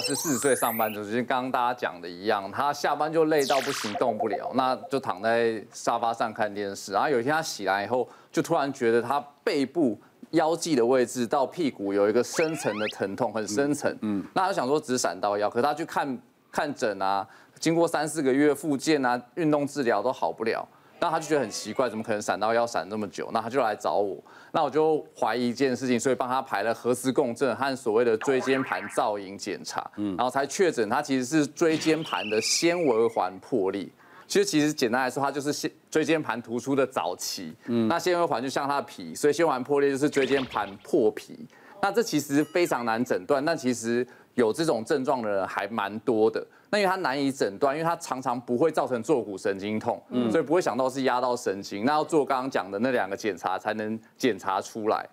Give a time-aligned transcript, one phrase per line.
[0.00, 6.92] 是四十岁上班族，就跟刚刚大家讲的一样，他下班就累到不行，动不了，那就躺在沙发上看电视。
[6.92, 9.98] 然后有一天他醒来以后，就突然觉得他背部
[10.30, 13.94] 腰际的位置到屁股有一个深层的疼痛，很深层。
[14.02, 16.18] 嗯，那他想说只是闪到腰，可是他去看
[16.50, 17.26] 看诊啊，
[17.58, 20.66] 经过三四个月复健啊，运动治疗都好不了。
[21.00, 23.30] 那他就觉得很奇怪，怎么可能闪到要闪那么久？
[23.32, 24.22] 那他就来找我，
[24.52, 33.88] 那我就怀疑一件事情，所以帮他排了核磁共振和所谓的椎间盘造影检查，嗯然后才确诊他其实是椎间盘的纤维环破裂。
[34.28, 37.52] 其实其实简单来说，它就是椎椎间盘突出的早期。
[37.66, 41.48] 嗯那纤维环就像它的皮，所以纤维环破裂就是椎间盘破皮。
[41.82, 44.06] 那这其实非常难诊断，但其实
[44.40, 46.44] 有这种症状的人还蛮多的。
[46.70, 55.06] 那因为它难以诊断，因为它常常不会造成坐骨神经痛，嗯，所以不会想到是压到神经，那要做刚刚讲的那两个检查才能检查出来。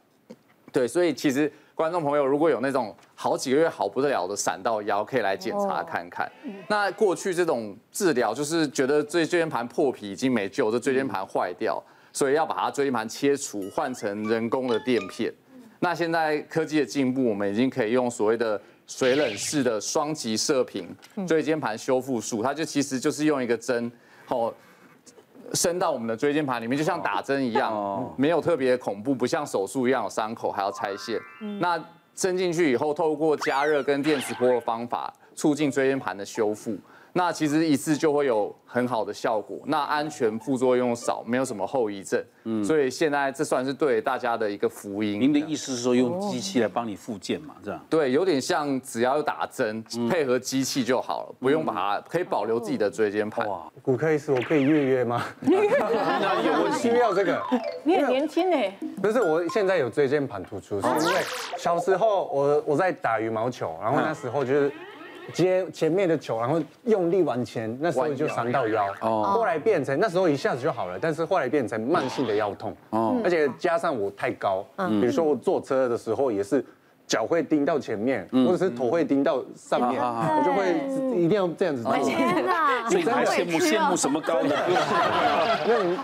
[0.71, 6.31] 对，所以其实观众朋友如果有那种好几个月好不得了的闪到腰，可以来检查看看。
[6.69, 11.83] 那过去这种治疗就是觉得椎椎间盘破皮已经没救，这椎间盘坏掉，
[12.13, 15.33] 所以要把它椎间盘切除，换成人工的垫片。
[15.79, 18.61] 那现在科技的进步，我们已经可以用所谓的。
[18.87, 20.87] 水冷式的双极射频
[21.27, 23.91] 椎间盘修复术，它就其实就是用一个针，
[24.29, 24.53] 哦，
[25.53, 31.19] 伸到我们的椎间盘里面，就像打针一样，没有特别恐怖，不像手术一样有伤口还要拆线。
[31.59, 31.77] 那
[32.15, 36.75] 伸进去以后，透过加热跟电磁波的方法，促进椎间盘的修复。
[37.17, 45.19] 那其实一次就会有很好的效果，那安全副作用少，没有什么后遗症，嗯，所以现在这算是对大家的一个福音。
[45.19, 47.55] 您的意思是说用机器来帮你复健嘛？
[47.65, 47.83] 这样？
[47.89, 53.47] 对，有点像只要打针配合机器就好了，不用把它可以保留自己的椎间盘。
[53.47, 55.25] 哇，骨科医师，我可以预约吗？
[55.41, 57.41] 那有问需要这个？
[57.83, 58.57] 你很年轻呢。
[59.01, 61.21] 不是，我现在有椎间盘突出，是因为
[61.57, 64.71] 小时候我我在打羽毛球，然后那时候就是。
[65.33, 68.85] 接前面的球，然后用力往前，那时候就伤到腰。
[69.01, 69.23] 哦。
[69.23, 72.75] 后来变成那时候一下子就好了，但是后来变成慢性的腰痛。
[72.91, 73.19] 哦。
[73.23, 76.63] 而且加上我太高，比如说我坐车的时候也是
[77.05, 81.83] 脚会钉到前面，或者是头会钉到上面，我就会一定要这样子。
[82.03, 82.89] 天哪！
[82.89, 84.49] 所以还羡慕羡慕什么高的？
[85.67, 85.95] 那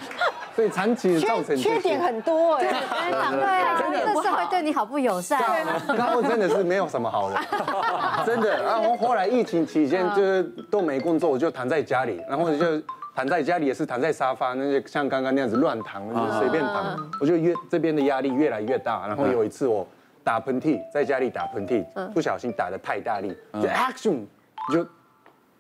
[0.55, 2.65] 所以长期造成缺点很多哎。
[2.65, 5.41] 对，真的社会对你好不友善。
[5.87, 7.39] 然后真的是没有什么好的。
[8.25, 12.81] 真的，然后后来疫情期间就是都没工作，我就躺在家里，然后就
[13.15, 19.07] 躺在家里也是躺在沙发，那就像刚刚那样子乱躺，就随便躺，我就越这边的压力越来越大。
[19.07, 19.87] 然后有一次我
[20.23, 21.83] 打喷嚏，在家里打喷嚏，
[22.13, 24.25] 不小心打的太大力，就 action，
[24.71, 24.87] 就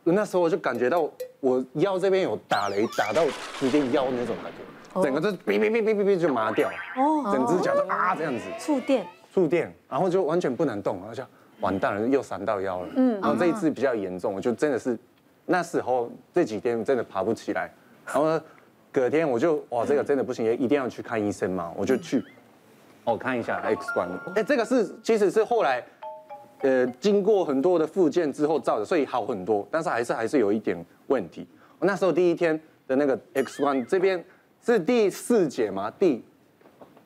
[0.03, 1.07] 那时候我就感觉到
[1.39, 3.23] 我腰这边有打雷，打到
[3.59, 4.63] 直接腰那种感觉，
[5.01, 11.23] 整个就哔哔哔哔哔哔就麻掉，哦，整只脚就啊这样子，触电，触电，然后就完全不能动，然后就。
[11.61, 12.89] 完蛋了，又闪到腰了。
[12.97, 14.99] 嗯，然后这一次比较严重，我就真的是
[15.45, 17.71] 那时候这几天真的爬不起来。
[18.05, 18.37] 然后
[18.91, 21.71] 隔天我就哇，这个真的不行，也一定要去看医生嘛。
[21.77, 22.21] 我就去
[23.05, 24.09] 哦看一下 X 光。
[24.35, 25.81] 哎，这个是其实是后来
[26.63, 31.47] 呃经过很多的复健之后照的，所以好很多，但是还是还是有一点问题。
[31.79, 34.21] 我那时候第一天的那个 X 光这边
[34.65, 36.23] 是第四节吗，第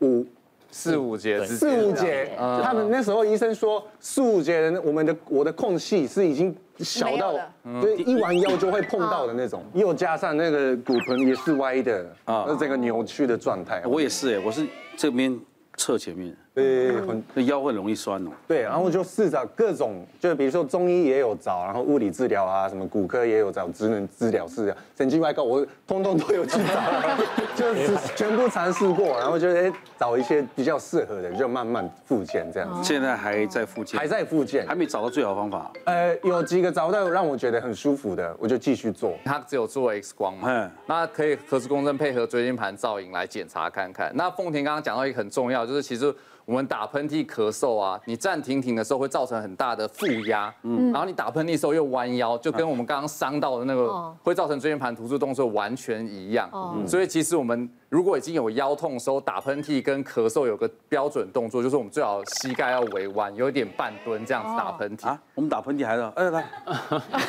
[0.02, 0.26] 五。
[0.70, 7.34] 四五节，四五节，他们那时候医生说四五节人，我们的我的空隙是已经小到，
[7.82, 13.82] 就一弯腰就会碰到的那种，又加上那个骨盆也是歪的啊，那整个扭曲的状态。
[13.86, 15.40] 我也是哎，我是这边
[15.78, 16.36] 侧前面。
[16.58, 18.32] 对，很那腰会容易酸哦。
[18.48, 26.82] 对，然后就试着各种，就比如说中医也有找，然后物理治疗啊，什么骨科也有找，职能治疗师、神经外科，我通通都有去找，
[27.56, 32.84] 就是全部尝试过，然后就哎找一些比较适合的，就慢慢复健这样子。
[32.84, 34.00] 现在还在复健？
[34.00, 35.72] 还在复健，还没找到最好方法。
[35.86, 39.14] 呃，有几个找到让我觉得很舒服的，我就继续做。
[39.24, 44.12] 他只有做 X 光嘛，嗯，那可以核磁共振配合椎间盘造影来检查看看。
[44.16, 46.12] 那凤田刚刚讲到一个很重要，就是其实。
[46.48, 56.50] 我们打喷嚏、咳嗽啊，你站停停的时候会造成很大的负压，嗯，然后你打喷嚏的时候又弯腰，就跟我们刚刚伤到的那个会造成椎间盘突出动作完全一样。
[56.88, 65.06] 所以其实我们如果已经有腰痛的时候，打喷嚏跟咳嗽有个标准动作，就是我们最好膝盖要微弯，有一点半蹲这样子打喷嚏。
[65.06, 66.46] 啊，我们打喷嚏还要，哎来，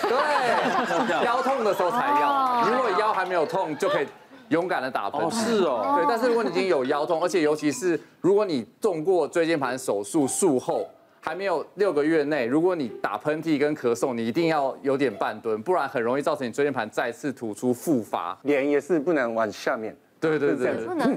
[0.00, 4.06] 对， 腰痛的时候才要，如果腰还没有痛就可以。
[4.48, 6.06] 勇敢的打喷嚏，是哦，对。
[6.08, 10.88] 但是如果你已经有腰痛，而且尤其是如果你动过椎间盘手术术后
[11.20, 18.38] 还没有六个月内，如果你打喷嚏跟咳嗽，你一定要有点半蹲，不然很容易造成你椎间盘再次突出复发。
[18.42, 21.16] 脸也是不能往下面，对对对，不能。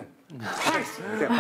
[1.20, 1.38] 这样，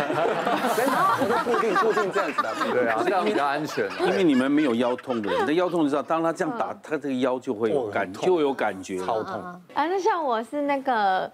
[0.75, 0.91] 真的，
[1.21, 2.71] 我就固定固定这样子的。
[2.73, 3.95] 对啊，这样比较安全啊。
[4.01, 8.97] 因为你们没有腰痛的人，那腰痛你知道，当他这样打，他这个腰就会有感，就会有感觉。
[8.97, 9.33] 超痛。
[9.73, 11.31] 啊，那像我是那个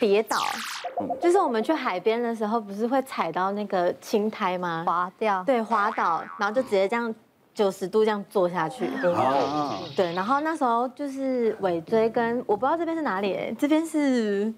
[0.00, 0.38] 跌倒，
[1.20, 4.82] 就是我们去海边的时候，不是会踩到那个青苔吗？
[4.86, 5.44] 滑掉。
[5.44, 7.14] 对，滑倒，然后就直接这样
[7.54, 8.86] 九十度这样坐下去。
[9.14, 14.52] 啊，对，然后那时候就是尾椎跟我不知道这边是哪里，哎，这边是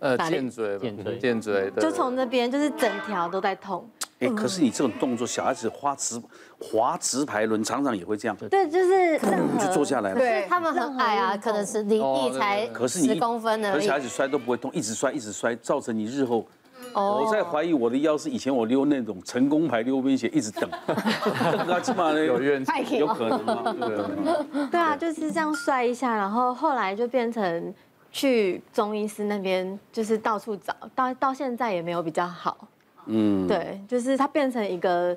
[0.00, 3.88] 呃，哪里肩椎吧，肩椎剑椎，对就从那边就是整条都在痛。
[4.20, 6.20] 哎，可是你这种动作，小孩子滑直
[6.58, 9.18] 滑直排轮常常也会这样，对，就是
[9.58, 10.16] 就坐下来了。
[10.16, 13.92] 对他们很矮啊，可能是离地才可是你十公分而已可是小。
[13.94, 16.46] 孩子摔都不会痛，一直摔一直摔，造成你日后。
[16.94, 20.68] 哦我在怀疑我的腰是以前我溜那种成功牌溜冰鞋，一直等，
[21.68, 22.96] 那起码呢有怨气。
[22.96, 27.72] 有可能啊，对对啊，就是这样摔一下，然后后来就变成
[28.10, 32.66] 去中医师那边，就是到处找，到到现在也没有比较好。
[33.10, 35.16] 嗯，对，就是它变成一个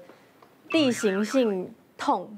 [0.69, 2.35] 地形性痛，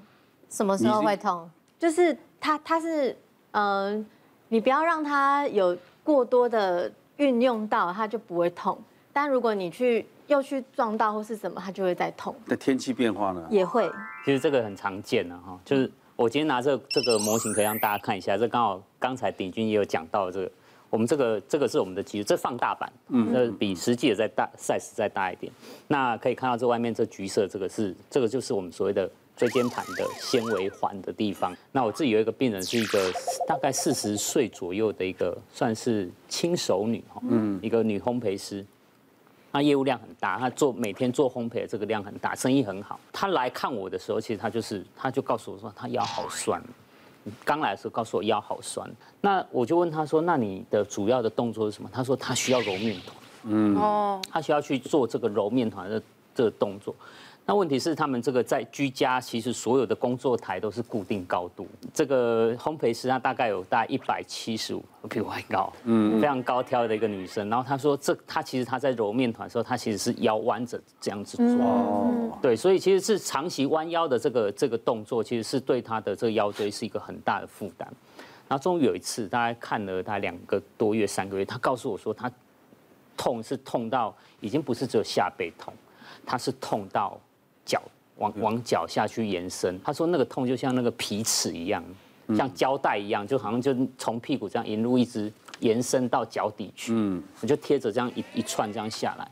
[0.49, 1.49] 什么时候会痛？
[1.79, 3.11] 就是它它是
[3.51, 4.05] 嗯、呃，
[4.49, 8.77] 你不要让它有过多的运用到，它就不会痛。
[9.13, 13.47] 但如果你去又去撞到或是什么，它就会再痛，那天气变化呢？
[13.49, 13.89] 也会。
[14.25, 20.51] 其实这个很常见的哈，就是我今天拿这这个模型可以让大家看一下，这刚好刚才鼎军也有讲到这个，
[20.95, 25.51] 我们这个这个是我们的肌肉，这放大版，嗯，那比实际的再大 size 再大一点。
[25.89, 31.53] 那可以看到这外面这橘色这个是这个就是我们所谓的椎间盘的纤维环的地方。
[31.73, 33.11] 那我自己有一个病人是一个
[33.45, 38.65] 大概四十岁左右的一个算是轻熟女哈，嗯，一个女烘焙师。
[39.51, 42.99] 他业务量很大，他做每天做烘焙的这个量很大，生意很好。
[43.13, 46.61] 他来看我的时候，其实他就是，他就告诉我说他腰好酸。
[47.43, 48.89] 刚来的时候告诉我腰好酸，
[49.21, 51.89] 那我就问他说，那你的主要的动作是什么？
[51.91, 56.01] 他说他需要揉面团，嗯，哦，他需要去做这个揉面团的
[56.33, 56.93] 这个动作。
[57.47, 61.67] 那问题是，他们这个在居家，其实所有的工作台都是固定高度。
[61.93, 67.47] 这个烘焙师她大概有大概一百七十五，比我还高，嗯，非常高挑的一个女生。
[67.47, 71.63] 然后她说，这她其实她在揉面团的时候，她其实是腰弯着这样子做。
[71.63, 77.87] 哦，对，所以其实是长期弯腰的这个这个动作，其实是对她的这个腰椎是一个很大的负担。
[78.47, 82.31] 然后终于有一次，大概看了大概两个多月、三个月，她告诉我说，她
[83.15, 85.71] 痛是痛到已经不是只有下背痛，
[86.25, 87.19] 她是痛到。
[87.65, 87.81] 脚
[88.17, 91.83] 往往脚下去延伸，他说那个痛就像那个皮尺一样，
[92.33, 96.93] 像胶带一样，就好像就从屁股这样沿路一直延伸到脚底去。
[96.95, 99.29] 嗯，我就贴着这样一一串这样下来。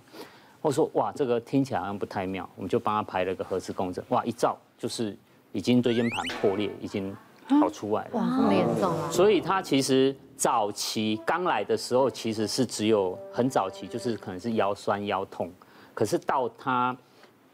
[0.61, 4.03] 我说哇，这个听起来好像不太妙，我们就帮他排了个核磁共振。
[4.09, 5.15] 哇，一照就是
[5.53, 7.15] 已经椎间盘破裂，已经
[7.47, 8.09] 跑出来了。
[8.13, 9.09] 哇，这么严重啊！
[9.09, 15.49] 所以他其实早期刚来的时候，其实是只有很早期，就是可能是腰酸腰痛，
[15.93, 16.95] 可是到他。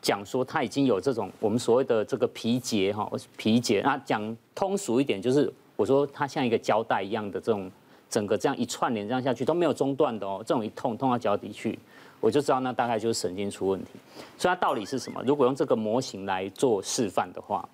[0.01, 3.81] 讲说他已经有这种我们所谓的这个皮结哈，皮结。
[3.81, 7.69] 那讲通俗一点，就是我说他像一个胶带一样的这种，
[8.09, 10.41] 整个这样一串联这样下去都没有中断的哦。
[10.45, 11.77] 这种一痛痛到脚底去，
[12.21, 13.91] 我就知道那大概就是神经出问题。
[14.37, 15.21] 所以它道理是什么？
[15.25, 17.67] 如果用这个模型来做示范的话，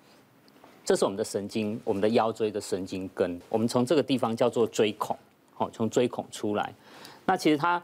[0.84, 3.40] 这是我们的神经，我们的腰椎的神经根。
[3.48, 5.16] 我们从这个地方叫做椎孔，
[5.54, 6.74] 好，从椎孔出来。
[7.24, 7.80] 那其实它。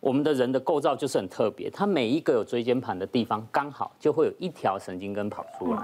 [0.00, 5.82] 我们的人的构造就是很特别，它每一个有椎间盘的地方，刚好就会有一条神经根跑出来。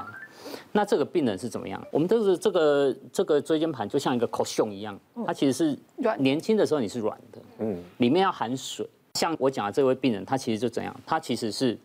[0.70, 1.82] 那这个病人是怎么样？
[1.90, 5.78] 我们都是这个这个椎间盘就像一个口胸一样，它其实是
[6.18, 8.86] 年轻的时候你是软的，嗯，里面要含水。
[9.14, 10.94] 像我讲的这位病人，他其实就怎样？
[11.06, 11.78] 他其实是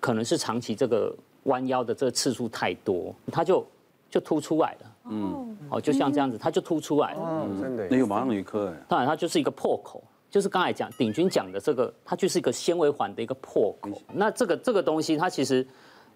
[0.00, 3.66] 可能是长期这个弯腰的这个次数太多，他就
[4.10, 7.86] 就凸出来了，嗯，哦，就像这样子，他就凸出来了，哦，真的。
[7.90, 10.02] 那有马上有一颗哎，当然它就是一个破口。
[10.34, 14.02] 就是刚才讲鼎军讲的这个，它就是一个纤维环的一个破口。
[14.14, 15.64] 那这个这个东西，它其实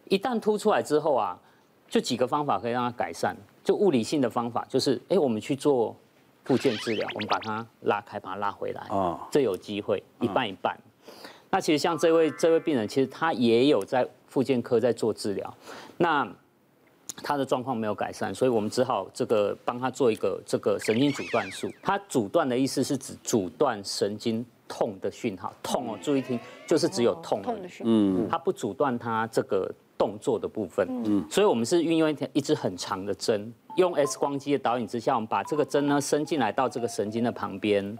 [0.07, 1.39] 一旦凸出来之后啊，
[1.89, 3.37] 就几个方法可以让它改善。
[3.63, 5.95] 就物理性的方法，就是哎，我们去做
[6.43, 10.77] 复健治疗，我们把它拉开，把它拉回来哦，这有机会一半一半。
[11.49, 15.55] 那其实像这位这位病人，其实他也有在复健科在做治疗。
[15.97, 16.29] 那
[17.23, 21.71] 他的状况没有改善，所以我们只好这个帮他做一个这个神经阻断术。
[21.83, 27.43] 他阻断的意思是指阻断神经痛的讯号，痛哦，注意听，就是只有痛。
[27.43, 27.93] 痛的讯号。
[27.93, 30.87] 嗯，他不阻断他这个动作的部分。
[31.05, 37.99] 嗯，所以我们是运用一条一支很长的针，用 X 光机的导引之下，我们把这个针呢伸进来到这个神经的旁边，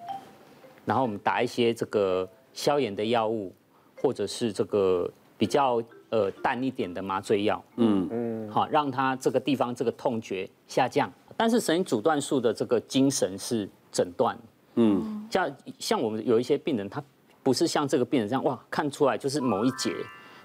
[0.85, 3.53] 然后我们打一些这个消炎的药物，
[4.01, 5.83] 或者是这个比较。
[6.11, 11.13] 呃，淡一点的麻醉药，嗯嗯，好，让他这个地方这个痛觉下降。
[11.37, 14.35] 但是神经阻断术的这个精神是诊断，
[14.77, 17.05] 嗯，像像我们有一些病人，他
[17.43, 19.93] 不是像这个病人这样哇看出来就是某一节，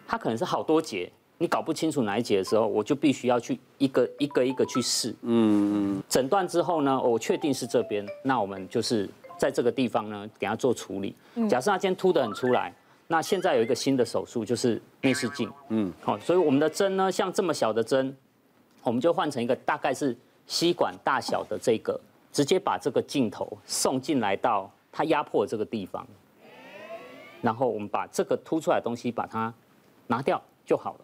[0.05, 5.15] 他可能是好多节，你搞不清楚哪一节的时候，我就必须要去一个一个一个去试。
[5.21, 6.03] 嗯嗯。
[6.09, 11.15] 诊断之后呢，我确定是这边，那我们就是在这个地方呢给他做处理。
[11.49, 12.73] 假设他今天凸的很出来，
[13.13, 15.47] 那现在有一个新的手术就是内视镜。
[15.69, 15.93] 嗯。
[16.01, 18.17] 好，所以我们的针呢，像这么小的针，
[18.81, 20.17] 我们就换成一个大概是
[20.47, 21.99] 吸管大小的这个。
[22.31, 26.03] 直接把这个镜头送进来到它压迫的这个地方，
[27.43, 29.53] 然后我们把这个凸出来的东西把它
[30.07, 30.99] 拿掉就好了。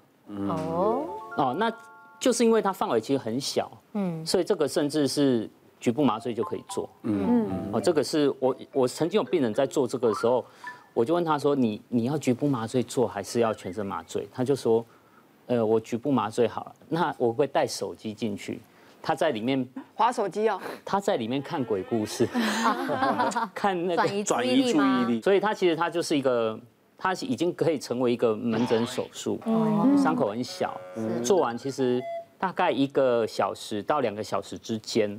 [0.49, 1.05] 哦
[1.37, 1.71] 哦，那
[2.19, 5.47] 就是因为它范围其实很小，嗯，所以这个甚至是
[5.79, 6.89] 局部麻醉就可以做。
[7.03, 10.43] 嗯嗯，哦，这个是我我曾经有病人在做这个的时候，
[10.99, 14.85] 我就问他说：“你你要局部麻醉做还是要全身麻醉？”他就说
[15.47, 18.59] ：“呃，我局部麻醉好了，那我会带手机进去。”
[19.01, 19.65] 他在里面
[19.95, 22.27] 划手机哦，他在里面看鬼故事，
[23.55, 26.59] 看那个转移注意力，所以他其实他就是一个，
[26.97, 29.39] 他已经可以成为一个门诊手术，
[29.97, 30.77] 伤口很小，
[31.23, 32.03] 做完其实
[32.37, 35.17] 大概一个小时到两个小时之间，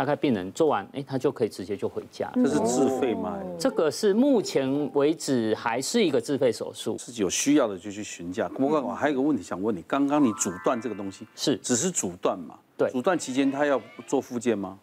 [0.00, 2.32] 大概病人做完，哎，他就可以直接就回家。
[2.34, 3.38] 这是自费吗？
[3.58, 8.48] 这个是目前为止还是一个自费手术，自己有需要的就去询价。
[8.48, 12.58] 不过我还有一个问题想问你，刚刚你阻断这个东西是只是阻断嘛？
[12.78, 14.78] 对，阻断期间他要做复健吗？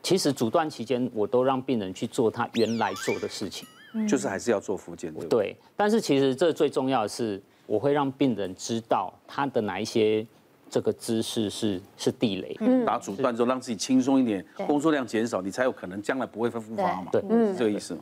[0.00, 3.66] 其实阻断期间我都让病人去做他原来做的事情，
[4.06, 5.12] 就是还是要做复健。
[5.28, 10.24] 对，但是其实这最重要的是，我会让病人知道他的哪一些
[10.68, 12.84] 这个姿势是是地雷。
[12.84, 17.06] 打阻断之后让自己轻松一点，工作量减少，你才有可能将来不会复发嘛。
[17.12, 18.00] 对，是这个意思嘛。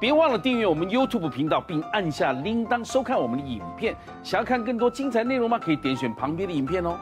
[0.00, 3.94] 别忘了订阅我们 YouTube 频道，并按下铃铛收看我们的影片。
[4.22, 5.58] 想要看更多精彩内容吗？
[5.58, 6.98] 可以点选旁边的影片哦。